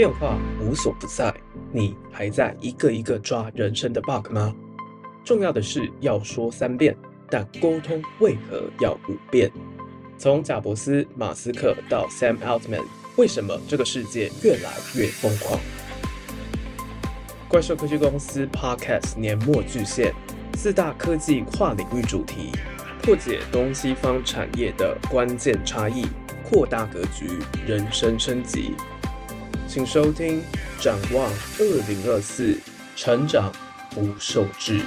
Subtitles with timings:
[0.00, 1.30] 变化无所不在，
[1.70, 4.54] 你还在一个一个抓人生的 bug 吗？
[5.22, 6.96] 重要的是要说三遍，
[7.28, 9.52] 但沟通为何要五遍？
[10.16, 12.82] 从贾伯斯、马斯克到 Sam Altman，
[13.18, 15.60] 为什么这个世界越来越疯狂？
[17.46, 20.14] 怪兽科技公司 Podcast 年末巨献，
[20.54, 22.52] 四大科技跨领域主题，
[23.02, 26.06] 破解东西方产业的关键差异，
[26.42, 28.72] 扩大格局，人生升级。
[29.72, 30.42] 请收听
[30.82, 32.54] 《展望二零二四》，
[32.96, 33.52] 成长
[33.90, 34.80] 不受制。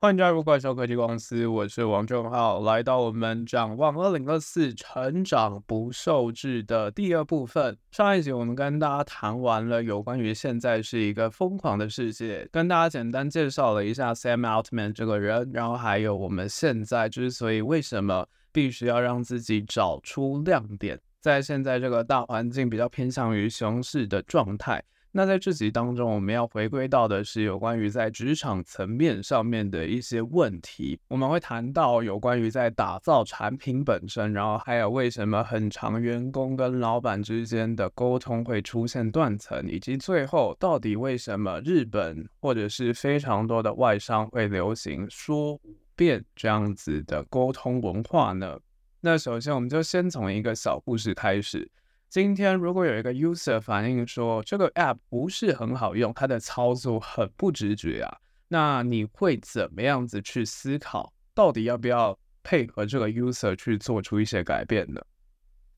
[0.00, 7.76] 欢迎加入怪兽科技公司，我是王正浩，来到我们《展望二零二四》，成长不受制的第二部分。
[7.90, 18.28] 上一集我们跟大家谈完了有关于现在是一个疯狂的世界，跟大家简单介绍了一下 Sam Altman 这个人，然后还有我们现在之所以为什么。
[18.58, 24.82] 必须要让自己找出亮点，在现在这个大环境比较偏向于熊市的状态。
[25.12, 30.98] 那在这集当中，我们要回归到的是有关于在职场层面上面的一些问题。
[31.06, 45.60] 我们会谈到有关于在打造产品本身，然后还有为什么很长员工跟老板之间的沟通会出现断层，以及最后到底为什么日本或者是非常多的外商会流行说。
[45.98, 48.56] 变这样子的沟通文化呢？
[49.00, 51.68] 那首先我们就先从一个小故事开始。
[52.08, 65.02] 今天如果有一个 user 反映说这个 app 不是很好用，它的操作很不直觉啊，那你会怎么样子去思考，到底要不要配合这个 user 去做出一些改变呢？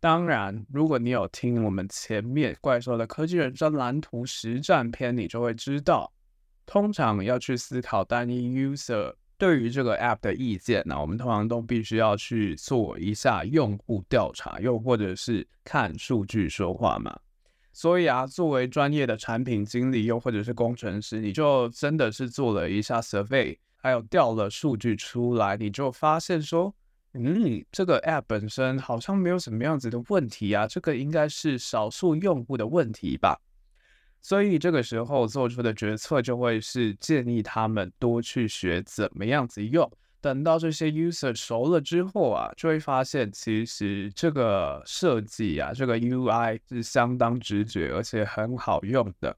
[0.01, 6.13] 当然，如果你有听我们前面怪兽的科技人生蓝图实战篇，你就会知道，
[6.67, 9.15] 通常要去思考单一 user。
[9.41, 17.19] 对于这个 app 的意见呢，我们通常都必须要去做一下用户调查，又或者是看数据说话嘛。
[17.73, 26.75] 所以啊，作为专业的产品经理，又或者是工程师，你就真的是做了一下 survey，还有调了数据出来，你就发现说，
[27.15, 33.41] 嗯，这个 app 本身好像没有什么样子的问题啊，这个应该是少数用户的问题吧。
[34.23, 39.91] 所以这个时候做出的决策就会是建议他们多去学怎么样子用。
[40.21, 49.35] 等到这些 user 熟了之后啊，就会发现其实这个设计啊，这个 UI 是相当直觉而且很好用的。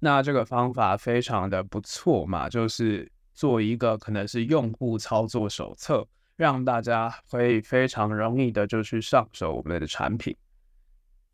[0.00, 6.04] 那这个方法非常的不错嘛，就是做一个可能是用户操作手册，
[6.34, 10.36] 让大家可以非常容易的就去上手我们的产品。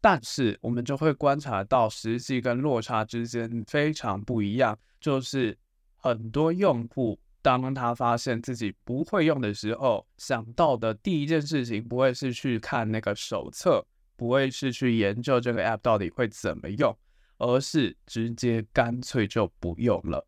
[0.09, 5.59] 但是我们就会观察到实际跟落差之间非常不一样，就是
[5.97, 13.85] 很多用户当他发现自己不会用的时候，想到的第一件事情不会是去看那个手册，
[14.15, 16.97] 不会是去研究这个 app 到底会怎么用，
[17.39, 20.25] 而是直接干脆就不用了。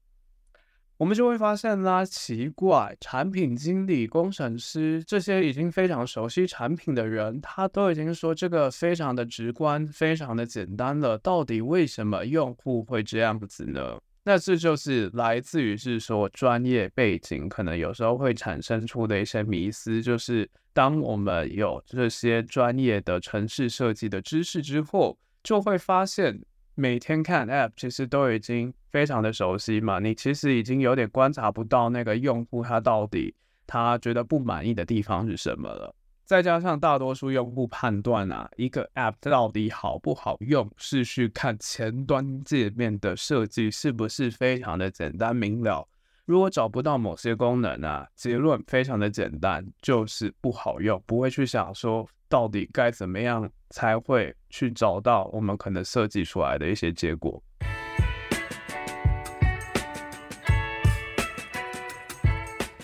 [0.99, 11.17] 我们就会发现啦，奇怪，产品经理、工程师这些已经非常熟悉产品的人，他都已经说这个非常的直观、非常的简单了。
[11.17, 13.97] 到底为什么用户会这样子呢？
[14.25, 26.41] 那这就是来自于是说专业背景可能有时候会产生出的一些迷思，就是当我们有这些专业的城市设计的知识之后，就会发现。
[26.81, 33.35] 每天看 App，其实都已经非常的熟悉嘛，你其实已经有点观察不到那个用户他到底
[33.67, 35.93] 他觉得不满意的地方是什么了。
[36.25, 45.89] 再加上大多数用户判断啊，一个 App 到底好不好用，是去看前端界面的设计是不是非常的简单明了。
[46.29, 52.07] 如果找不到某些功能啊，结论非常的简单，就是不好用，不会去想说。
[52.29, 57.43] 到底该怎么样才会去找到我们可能设计出来的一些结果？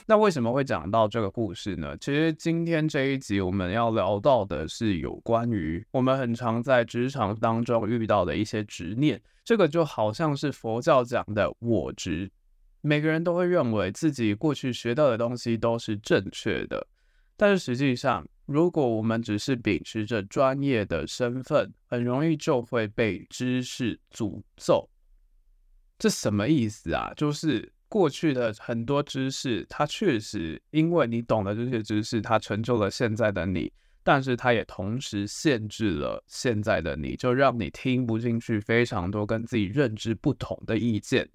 [0.07, 1.95] 那为什么会讲到这个故事呢？
[1.99, 9.21] 其实今天这一集我们要聊到的是有关于我们很常在职场当中遇到的一些执念。
[9.45, 12.31] 这个就好像是佛教讲的我执，
[12.85, 16.87] 每个人都会认为自己过去学到的东西都是正确的，
[17.37, 18.27] 但是实际上。
[18.47, 24.87] 如果我们只是秉持着专业的身份，很容易就会被知识诅咒。
[25.99, 27.11] 这什么意思啊？
[27.17, 33.73] 就是过去的很多知识，它确实因为你懂了这些知识，它成就了现在的你，
[34.03, 41.27] 但是它也同时限制了现在的你，就让你听不进去非常多跟自己认知不同的意见，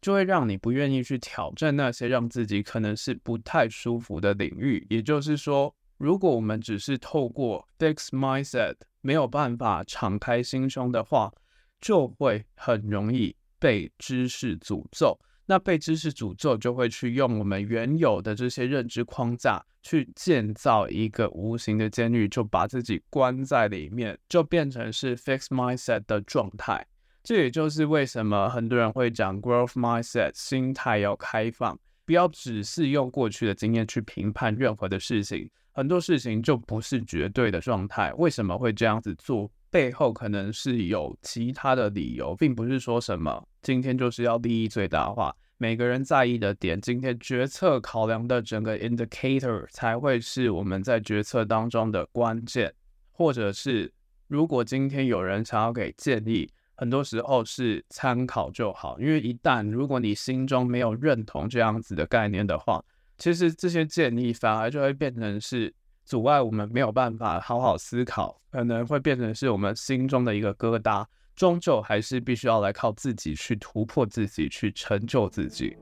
[0.00, 4.86] 就会让你不愿意去挑战那些让自己可能是不太舒服的领域。
[4.90, 5.74] 也就是说。
[6.00, 11.30] 如果我们只是透过 fixed mindset 没有办法敞开心胸的话，
[11.78, 15.20] 就会很容易被知识诅咒。
[15.44, 26.86] 那被知识诅咒，就会去用我们原有的这些认知框架去建造一个无形的监狱，就把自己关在里面，就变成是 fixed mindset 的状态。
[27.30, 38.12] 这也就是为什么很多人会讲 growth mindset，心态要开放，不要只是用过去的经验去评判任何的事情，很多事情就不是绝对的状态。
[38.14, 39.48] 为什么会这样子做？
[39.70, 45.32] 背后可能是有其他的理由，并不是说什么今天就是要利益最大化。
[45.56, 52.74] 每个人在意的点，今天决策考量的整个 indicator 才会是我们在决策当中的关键，
[53.12, 53.92] 或者是
[54.26, 56.50] 如果今天有人想要给建议，
[56.80, 62.82] 很多时候是参考就好，因为一旦如果你心中没有认同这样子的概念的话，
[63.18, 65.70] 其实这些建议反而就会变成是
[66.06, 71.04] 阻碍我们没有办法好好思考，可能会变成是我们心中的一个疙瘩。
[71.36, 75.76] 终究还是必须要来靠自己去突破自己，去成就自己。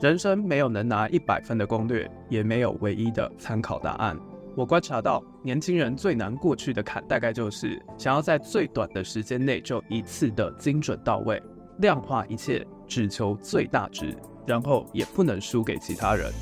[0.00, 4.16] 人生没有能拿一百分的攻略，也没有唯一的参考答案。
[4.56, 11.42] 我观察到，年轻人最难过去的坎，大概就是想要在最短的时间内就一次的精准到位，
[11.78, 14.16] 量化一切，只求最大值，
[14.46, 16.32] 然后也不能输给其他人。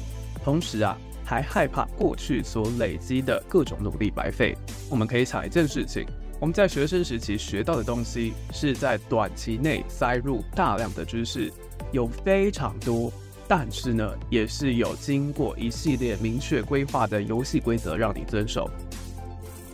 [0.44, 4.54] 同时啊，还害怕过去所累积的各种努力白费。
[4.90, 6.04] 我们可以想一件事情。
[6.38, 11.50] 我们在学生时期学到的东西，是在短期内塞入大量的知识，
[11.92, 13.10] 有非常多，
[13.54, 18.66] 但是呢，也是有经过一系列明确规划的游戏规则让你遵守。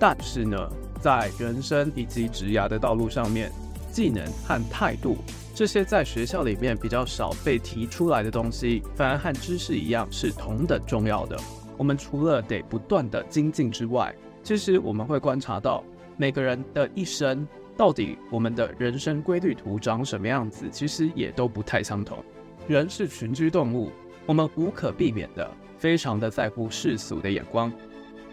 [0.01, 0.59] 但是呢，
[1.01, 3.53] 在人生以及职涯的道路上面，
[3.93, 5.19] 技能和态度
[5.55, 11.39] 这些在学校里面比较少被提出来的东西，反而和知识一样是同等重要的。
[11.77, 15.85] 我们除了得不断的精进之外，其实我们会观察到。
[16.17, 17.47] 每个人的一生，
[17.77, 22.19] 到底我们的人生规律图长什么样子，其实也都不太相同。
[22.69, 23.91] 人是群居动物，
[24.27, 27.73] 我们无可避免的非常的在乎世俗的眼光，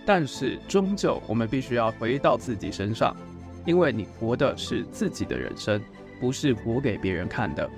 [0.06, 3.16] 但是终究我们必须要回到自己身上，
[3.66, 5.82] 因为你活的是自己的人生，
[6.20, 7.70] 不是活给别人看的。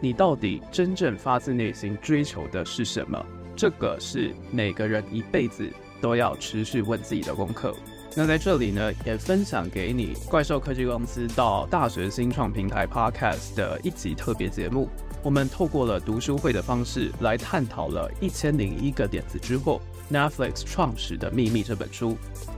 [0.00, 3.20] 你到底真正发自内心追求的是什么？
[3.56, 5.68] 这个是每个人一辈子
[6.00, 7.74] 都要持续问自己的功课。
[8.16, 14.88] 那在这里呢，也分享给你怪兽科技公司到大学新创平台 Podcast 的一集特别节目。
[15.22, 19.80] 我们透过了读书会的方式来探讨了《一千零一个点子之后》
[20.14, 22.16] Netflix 创始的秘密这本书。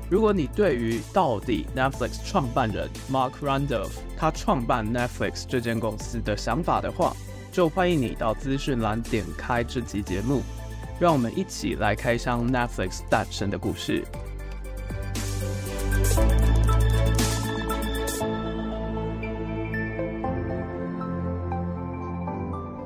[0.09, 7.15] 如果你对于到底 Netflix 创办人 Mark Randolph 他创办 Netflix 这间公司的想法的话，
[7.53, 10.43] 就欢迎你到资讯栏点开这集节目，
[10.99, 14.05] 让我们一起来开箱 Netflix 诞生的故事。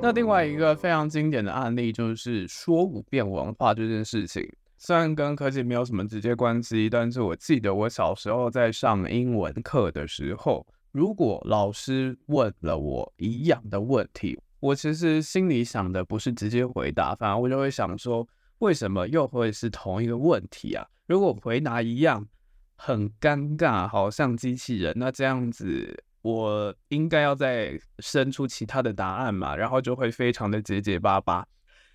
[0.04, 4.46] 那另外一个非常经典的案例就是说五遍文化这件事情，
[4.76, 18.28] 虽然跟科技没有什么直接关系，但是我记得我小时候在上英文课的时候，如果老师问了我一样的问题，我其实心里想的不是直接回答，反而我就会想说，
[18.58, 20.86] 为什么又会是同一个问题啊？
[21.06, 22.28] 如果回答一样，
[22.76, 26.04] 很尴尬，好像机器人，那这样子。
[26.24, 31.46] 我应该要再生出其他的答案嘛，然后就会非常的结结巴巴。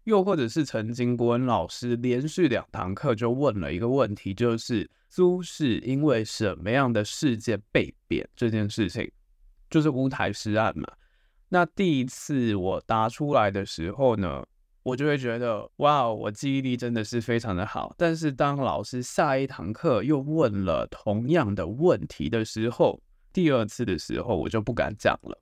[0.03, 9.12] 又或者是曾经国文老师连续两堂课就问了一个问题，就是苏轼因为什么样的事件被贬这件事情，
[9.67, 10.88] 就是乌台诗案嘛。
[11.50, 14.45] 那第一次我答出来的时候呢，
[14.83, 17.95] 我就会觉得哇，我记忆力真的是非常的好。
[17.98, 25.41] 但是当老师下一堂课又问了同样的问题的时候，第二次的时候，我就不敢讲了。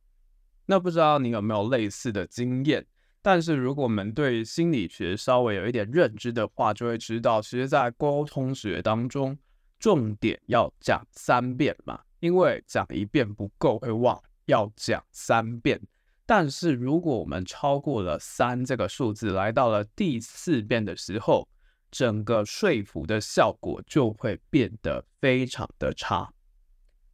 [0.65, 2.85] 那不知道你有没有类似的经验？
[3.21, 9.37] 但是如果我们对心理学稍微有一点认知的话，就会知道，其实，在沟通学当中，
[9.79, 15.81] 重点要讲三遍嘛，因为讲一遍不够会忘，要讲三遍。
[16.25, 21.47] 但是如果我们超过了三这个数字，来到了第四遍的时候，
[21.89, 26.33] 整个说服的效果就会变得非常的差。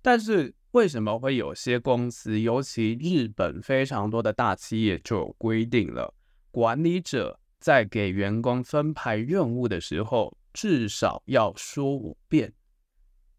[0.02, 6.12] 但是为什么会有些公司，尤其日本非常多的大企业就有规定了，
[6.50, 12.52] 管理者在给员工分派任务的时候，至少要说五遍。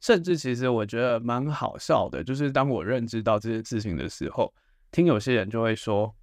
[0.00, 4.54] 甚至其实我觉得蛮好笑的，就是当我认知到这件事情的时候，
[4.92, 6.14] 听有些人就会说，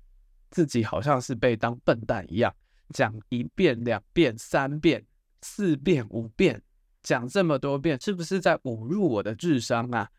[0.50, 2.56] 自己好像是被当笨蛋一样，
[2.94, 5.06] 讲一遍、两遍、三遍，
[5.42, 6.62] 四遍五遍，
[7.04, 10.10] 讲这么多遍，是不是在侮辱我的智商啊？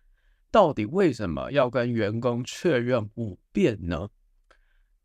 [0.52, 4.06] 到底为什么要跟员工确认五遍呢？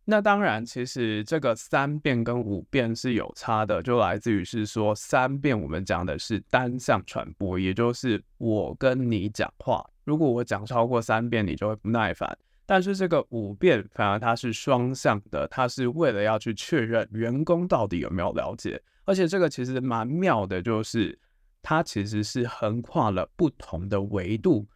[0.04, 12.38] 那当然，其实这个三遍跟五遍是有差的，就来自于是说三遍我们讲的是单向传播，也就是我跟你讲话，如果我讲超过三遍，你就会不耐烦。
[12.66, 21.18] 但是这个五遍反而它是双向的，它是为了要去确认员工到底有没有了解，而且这个其实蛮妙的，就是
[21.62, 24.68] 它其实是横跨了不同的维度，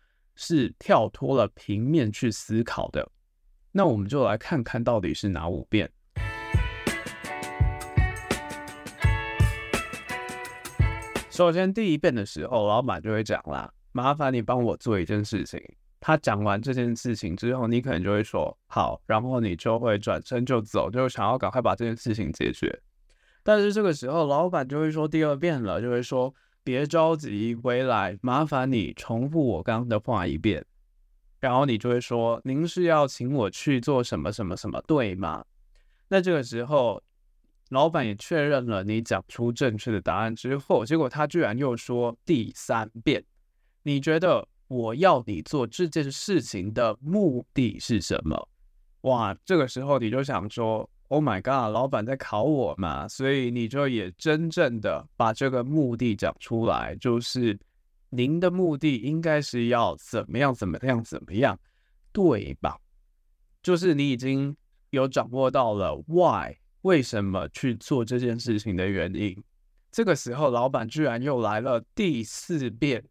[0.44, 3.08] 是跳脱了平面去思考的。
[3.72, 5.88] 那我们就来看看到底是哪五遍。
[11.30, 15.62] 首先，第一遍的时候，老板就会讲啦：“麻烦你帮我做一件事情。”
[16.02, 22.82] 他讲完这件事情之后，你可能就会说：“好。”然后你就会转身就走，就想要赶快把这件事情解决。
[23.44, 30.66] 但是这个时候，老板就会说第二遍了，就会说：“别着急，回来，麻烦你重复我刚刚的话一遍。”
[31.40, 35.44] 然后你就会说：“您是要请我去做什么什么什么，对吗？”
[36.08, 37.02] 那这个时候，
[37.70, 43.24] 老板也确认了你讲出正确的答案之后，结果他居然又说第三遍
[43.82, 48.48] ：“你觉得我要你做这件事情的目的是什么？”
[49.02, 57.60] 哇，这个时候你就想说：“Oh my god，老板在考我嘛？”所以你就也真正的把这个目的讲出来，就是。
[58.14, 60.54] 您的目的应该是要怎么样？
[60.54, 61.02] 怎么样？
[61.02, 61.58] 怎么样？
[62.12, 62.78] 对吧？
[63.64, 64.54] 就是你已经
[64.90, 69.42] 有掌握到了 why 为什么去做这件事情的原因。
[69.94, 73.02] 这个时候，老板居然又来了第四遍，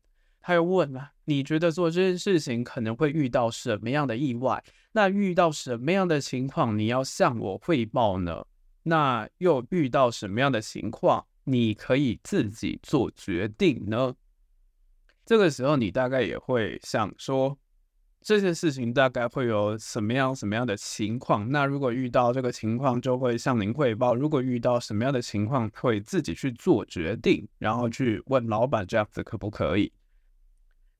[0.40, 4.62] 他又问了：你觉得做这件事情可能会遇到什么样的意外？
[4.92, 8.44] 那遇到什么样的情况，你要向我汇报呢？
[8.82, 14.14] 那又遇到什么样的情况，你可以自己做决定呢？
[15.26, 17.56] 这个时候，你大概也会想说，
[18.22, 21.48] 这件事情大概会有什么样什么样的情况？
[21.52, 29.92] 那如果遇到这个情况，就会向您汇报；如果遇到什么样的情况，会自己去做决定，然后去问老板这样子可不可以？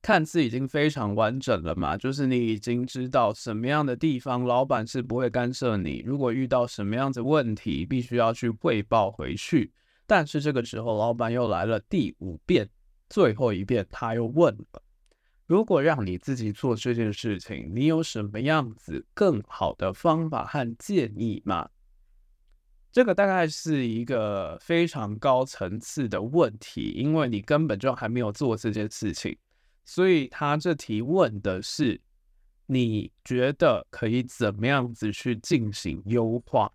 [0.02, 6.02] 看似已经非常完整了嘛，就是你已经知道什么样的地方老板是不会干涉你。
[6.07, 9.73] 如果遇到什么样子问题，必须要去汇报回去。
[10.07, 12.69] 但是这个时候，老板又来了第五遍。
[13.09, 14.83] 最后一遍，他又问了
[15.47, 21.69] ：“如果让你自己做这件事情，你有什么样子更好的方法和建议吗？”
[22.92, 29.37] 这个大概是一个非常高层次的问题，因为你根本就还没有做这件事情，
[29.90, 32.00] 所以他这题问的是：
[32.66, 36.70] 你觉得可以怎么样子去进行优化？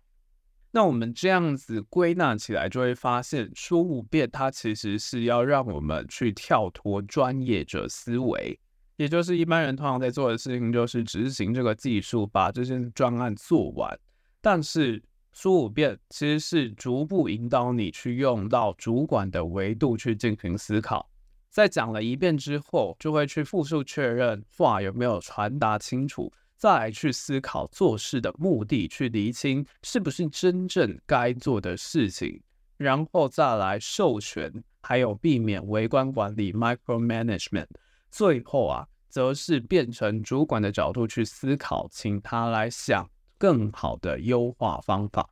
[0.70, 8.60] 那我们这样子归纳起来，就会发现说五遍，它其实是要让我们去跳脱专业者思维，
[8.96, 13.98] 也就是一般人通常在做的事情，就是执行这个技术，把这些专案做完。
[14.42, 21.08] 但是说五遍其实是逐步引导你去用到主管的维度去进行思考，
[21.56, 26.30] 在讲了一遍之后，就会去复述确认话有没有传达清楚。
[26.54, 32.42] 再来去思考做事的目的，去厘清是不是真正该做的事情，
[32.76, 37.68] 然后再来授权，还有避免微观管理 （micromanagement）。
[38.10, 43.08] 最后啊，则是变成主管的角度去思考，请他来想
[43.38, 45.26] 更好的优化方法。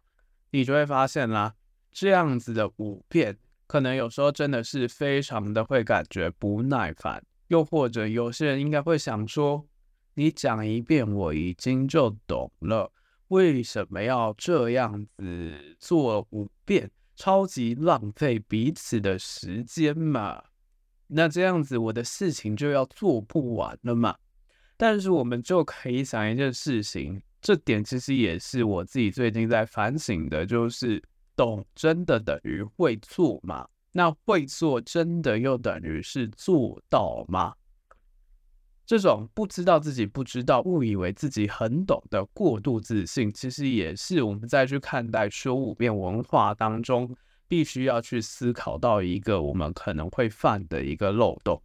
[0.52, 1.52] 你就会发现啦，
[1.92, 9.66] 这样子的五遍，可能有时候真的是非常的会感觉不耐烦，又或者有些人应该会想说。
[10.16, 12.88] 你讲一遍，我已经就懂了。
[13.26, 16.88] 为什么要这样子做五遍？
[17.16, 20.40] 超级浪费彼此的时间嘛。
[21.08, 24.16] 那这样子，我的事情就要做不完了嘛。
[24.76, 31.02] 但是我们就可以想一件事情，这点其实也是我自己最近在反省的，就是
[31.36, 33.68] 懂真的等于会做吗？
[33.92, 37.54] 那会做真的又等于是做到吗？
[38.86, 47.16] 这种不知道自己不知道，误以为自己很懂的过度自信，其实也是我们再去看待说五遍文化当中，
[47.48, 51.62] 必须要去思考到一个我们可能会犯的一个漏洞。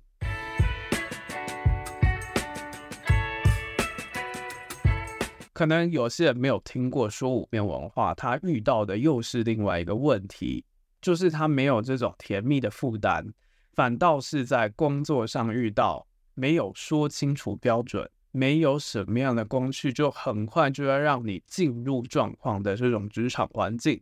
[5.59, 10.63] 可能有些人没有听过说五遍文化，他遇到的又是另外一个问题，
[11.01, 13.33] 就是他没有这种甜蜜的负担，
[13.73, 16.07] 反倒是在工作上遇到。
[16.33, 24.01] 没有说清楚标准，没有什么样的工具，就很快就要让你进入状况的这种职场环境，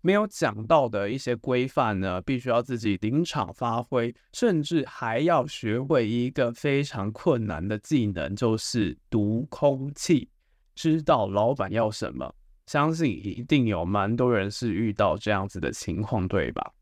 [0.00, 10.30] 没有讲到的一些规范呢，必须要自己临场发挥，甚至还要学会一个非常困难的技能，就是读空气，
[10.76, 12.32] 知道老板要什么。
[12.66, 16.72] 相信一定有蛮多人是遇到这样子的情况，对吧？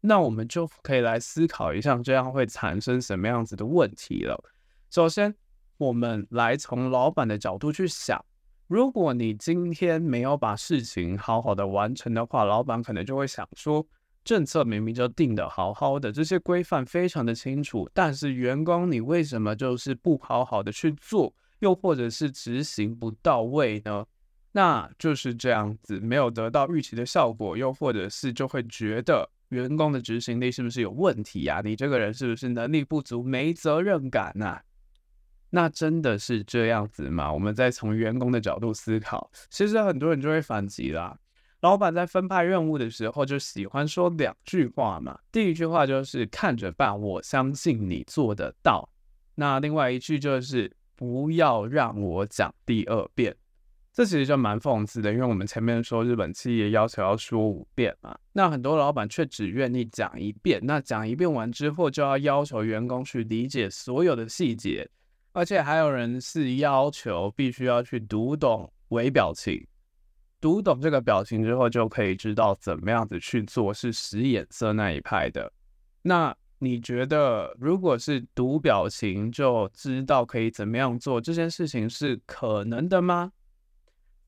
[0.00, 4.42] 那我们就可以来思考一下，这样会产生什么样子的问题了。
[4.90, 5.34] 首先，
[5.76, 8.22] 我们来从老板的角度去想。
[8.66, 13.86] 如果你今天没有把事情好好的完成的话，老板可能就会想说，
[14.24, 24.04] 政策明明就定得好好的，这些规范非常的清楚，但是员工你为什么就是不好好的去做，又或者是执行不到位呢？
[24.52, 31.62] 那就是这样子，没有得到预期的效果，又或者是就会觉得员工的执行力是不是有问题呀？
[31.64, 34.60] 你这个人是不是能力不足，没责任感呐？
[35.50, 37.32] 那真的是这样子吗？
[37.32, 41.16] 我们再从员工的角度思考，其实很多人就会反击啦。
[41.60, 45.18] 老板在分派任务的时候，就喜欢说两句话嘛。
[45.30, 48.88] 第一句话就是看着办，我相信你做得到。
[49.34, 53.34] 那另外一句就是不要让我讲第二遍。
[53.90, 60.60] 这其实就蛮讽刺的，因为我们前面说日本企业要求要说五遍嘛，那很多老板却只愿意讲一遍。
[60.62, 64.86] 那讲一遍完之后，就要要求员工去理解所有的细节。
[65.32, 69.66] 而且还有人是要求必须要去读懂微表情，
[70.38, 75.50] 读懂这个表情之后就可以知道怎么样子去做，是使眼色那一派的。
[76.02, 83.32] 那你觉得，如果是读表情就知道可以怎么样做，这件事情是可能的吗？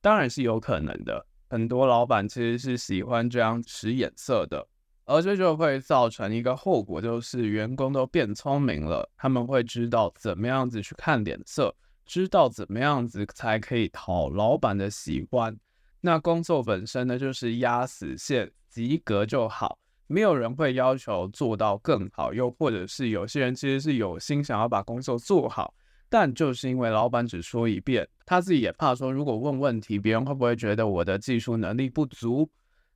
[0.00, 1.26] 当然是有可能的。
[1.48, 4.66] 很多老板其实是喜欢这样使眼色的。
[5.04, 11.74] 而这就会造成一个后果，就是员工都变聪明了，他们会知道怎么样子去看脸色，
[12.06, 15.54] 知道怎么样子才可以讨老板的喜欢。
[16.00, 19.78] 那工作本身呢，就是压死线，及格就好，
[20.12, 22.34] 没有人会要求做到更好。
[22.34, 25.72] 又或者是有些人其实是有心想要把工作做好，
[26.10, 32.48] 但就是因为老板只说一遍，他自己也怕说，如果问问题，别人会不会觉得我的技术能力不足？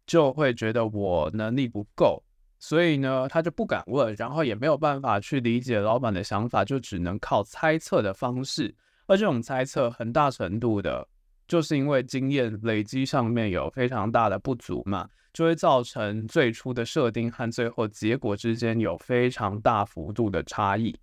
[0.07, 2.23] 就会觉得我能力不够，
[2.61, 8.73] 所以呢，他就不敢问，然后也没有办法去理解老板的想法，就只能靠猜测的方式。
[9.09, 11.09] 而这种猜测很大程度的，
[11.49, 20.95] 就是因为经验累积上面有非常大的不足嘛，就会造成最初的设定和最后结果之间有非常大幅度的差异。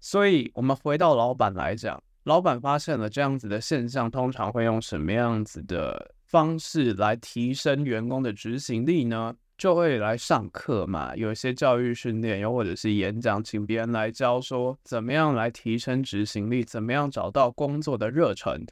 [0.00, 9.34] 所以，我们回到老板来讲，老板发现了这样子的现象，通常会用什么样子的方式来提升员工的执行力呢？
[9.56, 18.66] 就会来上课嘛，有一些教育训练，又或者是演讲，请别人来教说怎么样来提升执行力，怎么样找到工作的热忱。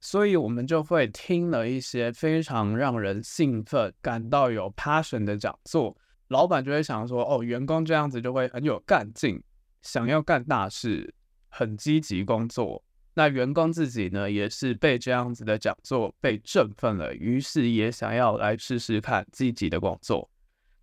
[0.00, 5.96] 所以我们就会听了一些非常让人兴奋、感到有 passion 的讲座，
[6.28, 9.42] 老板就会想说：哦，员工这样子就会很有干劲，
[9.82, 11.12] 想要干大事，
[11.48, 12.84] 很积极工作。
[13.14, 20.30] 那员工自己呢，也是被这样子的讲座被振奋了，于是也想要来试试看积极的工作。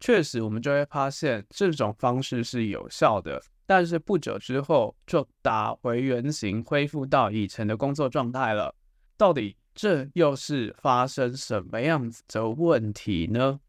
[0.01, 8.75] 确实，我们就会发现这种方式是有效的，但是不久之后就打回原形，恢复到以前的工作状态了。
[9.17, 13.59] 到底这又是发生什么样子的问题呢？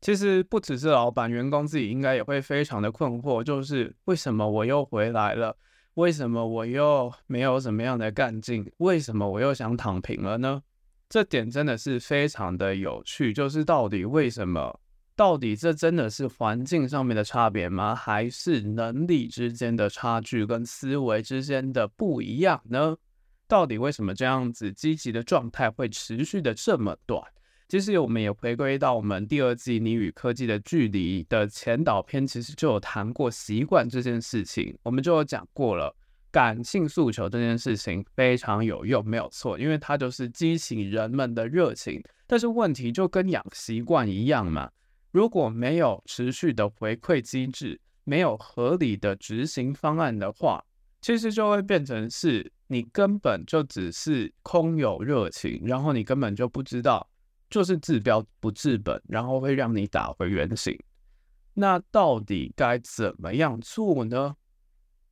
[0.00, 5.56] 其实不只是老板，员工自己应该也会非常的困惑，就是为什么我又回来了？
[5.94, 8.70] 为什么我又没有什么样的干劲？
[8.78, 10.62] 为什么我又想躺平了呢？
[11.08, 14.80] 这点真的是非常的有趣，就是到底为什么？
[15.16, 17.94] 到底这真的是环境上面的差别吗？
[17.94, 22.94] 还是能力之间的差距跟思维之间的不一样呢？
[23.48, 27.22] 到底为什么这样子积极的状态会持续的这么短？
[27.68, 34.76] 其实我们也回归到我们第二季《你与科技的距离》的前导篇，其实就有谈过习惯这件事情。
[34.82, 35.92] 我们就有讲过了，
[36.30, 42.02] 感性诉求这件事情非常有用，没有错，因为它就是激起人们的热情。
[42.26, 44.70] 但是问题就跟养习惯一样嘛，
[45.16, 50.62] 如果没有持续的回馈机制，没有合理的执行方案的话，
[51.00, 57.08] 其实就会变成是你根本就只是空有热情，然后你根本就不知道。
[57.48, 60.78] 就是治标不治本，然后会让你打回原形。
[61.54, 64.36] 那到底该怎么样做呢？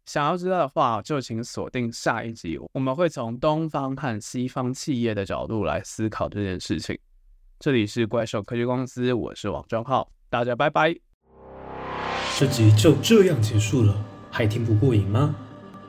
[0.05, 6.99] 想要知道的话，就请锁定下一集，我们会从东方和西方企业的角度来思考这件事情。
[7.64, 10.94] 这里是怪兽科技公司，我是王正浩，大家拜拜。
[12.38, 15.35] 这集就这样结束了，还听不过瘾吗？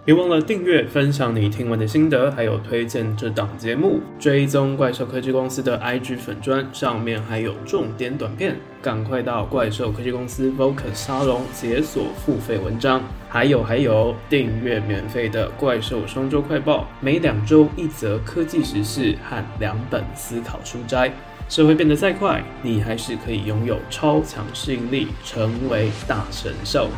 [0.05, 21.11] 别忘了订阅、分享你听完的心得，还有推荐这档节目，追踪怪兽科技公司的 IG 粉砖，上面还有重点短片，赶快到怪兽科技公司 Vocus 沙龙解锁付费文章，还有还有订阅免费的怪兽双周快报，每两周一则科技时事和两本思考书斋。
[21.47, 26.89] 社会变得再快，你还是可以拥有超强适应力，成为大神兽。